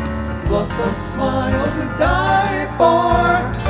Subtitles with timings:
[0.47, 3.65] plus a smile to die for.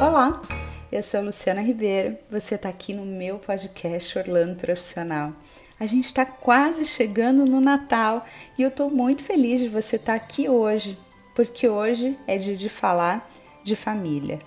[0.00, 0.42] Olá,
[0.92, 5.32] eu sou Luciana Ribeiro, você está aqui no meu podcast Orlando Profissional.
[5.78, 8.24] A gente está quase chegando no Natal
[8.56, 10.98] e eu estou muito feliz de você estar tá aqui hoje,
[11.34, 13.28] porque hoje é dia de falar
[13.64, 14.38] de família.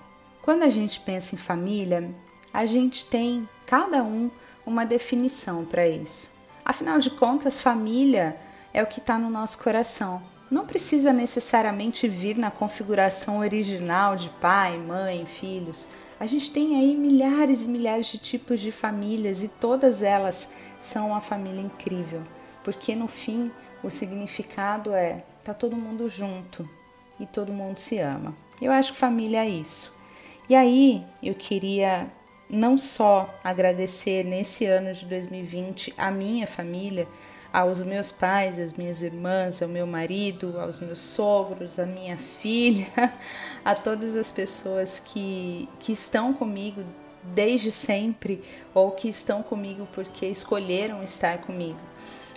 [0.41, 2.09] Quando a gente pensa em família,
[2.53, 4.29] a gente tem cada um
[4.65, 6.35] uma definição para isso.
[6.63, 8.35] Afinal de contas, família
[8.73, 10.21] é o que está no nosso coração.
[10.49, 15.89] Não precisa necessariamente vir na configuração original de pai, mãe, filhos
[16.19, 20.49] a gente tem aí milhares e milhares de tipos de famílias e todas elas
[20.79, 22.21] são uma família incrível,
[22.63, 23.51] porque no fim
[23.83, 26.67] o significado é tá todo mundo junto
[27.19, 28.35] e todo mundo se ama.
[28.61, 29.95] Eu acho que família é isso.
[30.49, 32.07] E aí eu queria
[32.49, 37.07] não só agradecer nesse ano de 2020 a minha família,
[37.55, 42.91] aos meus pais, às minhas irmãs, ao meu marido, aos meus sogros, à minha filha,
[43.63, 46.83] a todas as pessoas que, que estão comigo
[47.23, 51.79] desde sempre ou que estão comigo porque escolheram estar comigo.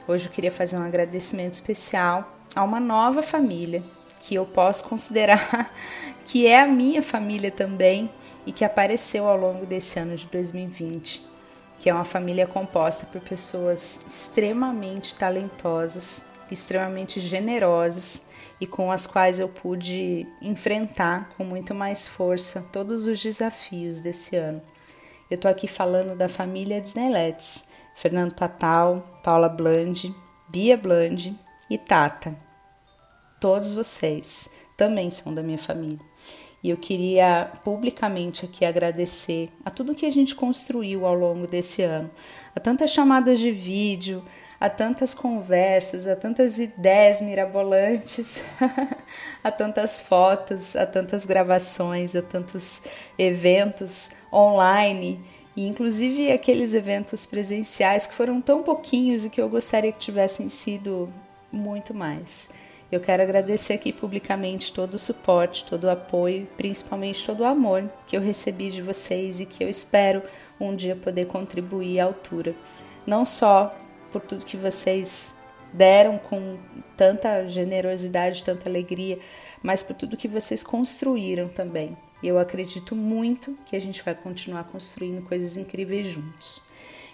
[0.06, 3.82] Hoje eu queria fazer um agradecimento especial a uma nova família
[4.22, 5.74] que eu posso considerar
[6.26, 8.08] que é a minha família também
[8.46, 11.26] e que apareceu ao longo desse ano de 2020
[11.78, 18.26] que é uma família composta por pessoas extremamente talentosas, extremamente generosas
[18.60, 24.36] e com as quais eu pude enfrentar com muito mais força todos os desafios desse
[24.36, 24.60] ano.
[25.30, 30.14] Eu estou aqui falando da família Disneyletes, Fernando Patal, Paula Blandi,
[30.48, 31.38] Bia Blandi
[31.70, 32.34] e Tata.
[33.38, 36.07] Todos vocês também são da minha família.
[36.62, 41.82] E eu queria publicamente aqui agradecer a tudo que a gente construiu ao longo desse
[41.82, 42.10] ano,
[42.54, 44.24] a tantas chamadas de vídeo,
[44.60, 48.42] a tantas conversas, a tantas ideias mirabolantes,
[49.42, 52.82] a tantas fotos, a tantas gravações, a tantos
[53.16, 55.20] eventos online,
[55.54, 60.48] e inclusive aqueles eventos presenciais que foram tão pouquinhos e que eu gostaria que tivessem
[60.48, 61.12] sido
[61.52, 62.50] muito mais.
[62.90, 67.90] Eu quero agradecer aqui publicamente todo o suporte, todo o apoio, principalmente todo o amor
[68.06, 70.22] que eu recebi de vocês e que eu espero
[70.58, 72.54] um dia poder contribuir à altura.
[73.06, 73.70] Não só
[74.10, 75.36] por tudo que vocês
[75.72, 76.58] deram com
[76.96, 79.18] tanta generosidade, tanta alegria,
[79.62, 81.96] mas por tudo que vocês construíram também.
[82.22, 86.62] Eu acredito muito que a gente vai continuar construindo coisas incríveis juntos.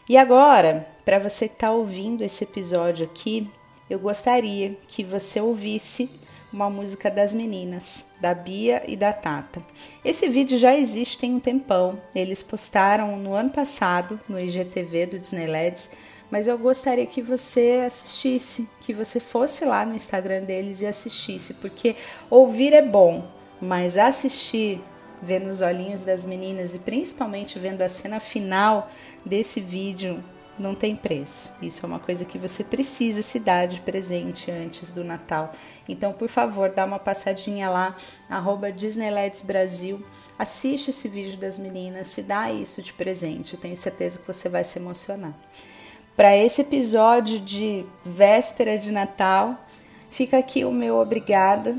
[0.09, 3.51] E agora, para você que está ouvindo esse episódio aqui,
[3.89, 6.09] eu gostaria que você ouvisse
[6.53, 9.63] uma música das meninas, da Bia e da Tata.
[10.05, 15.19] Esse vídeo já existe tem um tempão, eles postaram no ano passado no IGTV do
[15.19, 15.91] Disneylands,
[16.31, 21.55] mas eu gostaria que você assistisse, que você fosse lá no Instagram deles e assistisse,
[21.55, 21.97] porque
[22.31, 23.29] ouvir é bom,
[23.61, 24.81] mas assistir,
[25.21, 28.91] ver nos olhinhos das meninas e principalmente vendo a cena final
[29.25, 30.23] desse vídeo
[30.59, 31.53] não tem preço.
[31.61, 35.53] Isso é uma coisa que você precisa se dar de presente antes do Natal.
[35.89, 37.97] Então, por favor, dá uma passadinha lá,
[38.29, 38.69] arroba
[39.45, 40.05] Brasil,
[40.39, 43.55] assiste esse vídeo das meninas, se dá isso de presente.
[43.55, 45.35] Eu tenho certeza que você vai se emocionar.
[46.17, 49.59] Para esse episódio de véspera de Natal,
[50.11, 51.77] fica aqui o meu obrigada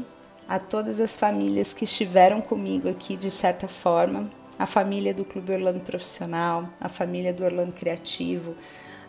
[0.48, 5.54] a todas as famílias que estiveram comigo aqui de certa forma, a família do Clube
[5.54, 8.56] Orlando Profissional, a família do Orlando Criativo,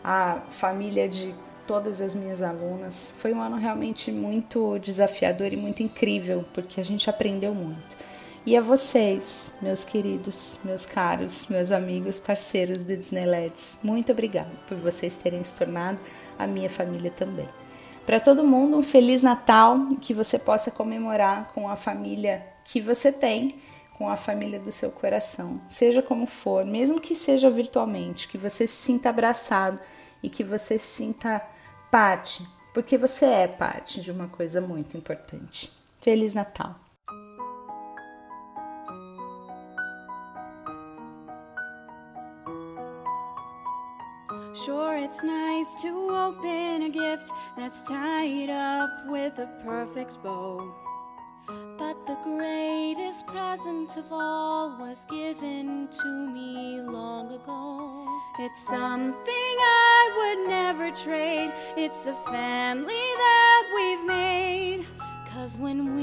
[0.03, 1.33] a família de
[1.65, 3.13] todas as minhas alunas.
[3.17, 7.97] Foi um ano realmente muito desafiador e muito incrível, porque a gente aprendeu muito.
[8.45, 14.77] E a vocês, meus queridos, meus caros, meus amigos, parceiros de Disneylands, muito obrigada por
[14.77, 15.99] vocês terem se tornado
[16.39, 17.49] a minha família também.
[18.05, 23.11] Para todo mundo, um Feliz Natal, que você possa comemorar com a família que você
[23.11, 23.55] tem
[23.97, 28.67] com a família do seu coração, seja como for, mesmo que seja virtualmente, que você
[28.67, 29.81] se sinta abraçado
[30.21, 31.41] e que você se sinta
[31.89, 35.71] parte, porque você é parte de uma coisa muito importante.
[35.99, 36.75] Feliz Natal!
[44.53, 50.73] Sure, it's nice to open a gift that's tied up with a perfect bow.
[52.07, 58.07] The greatest present of all was given to me long ago.
[58.39, 61.51] It's something I would never trade.
[61.75, 64.87] It's the family that we've made.
[65.33, 65.96] Cause when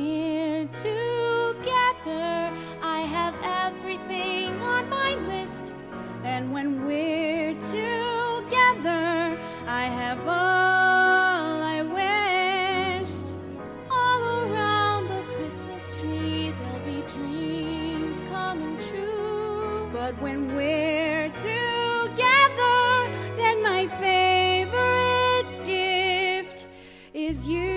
[27.24, 27.72] is you.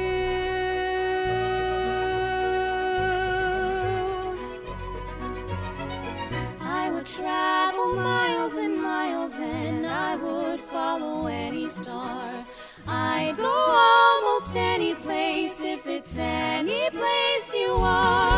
[6.60, 12.46] I would travel miles and miles, and I would follow any star.
[12.88, 13.56] I'd go
[13.94, 18.37] almost any place if it's any place you are.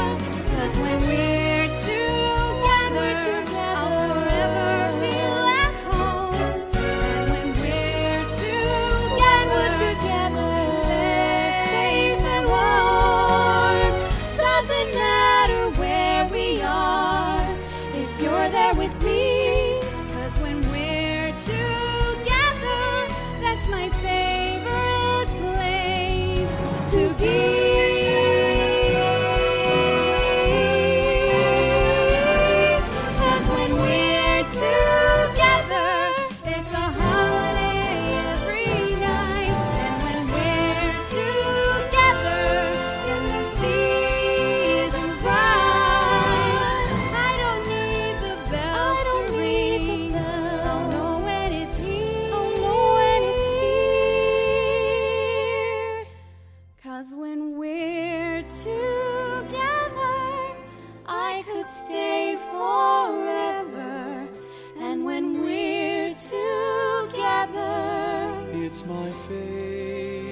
[68.70, 70.29] it's my fate.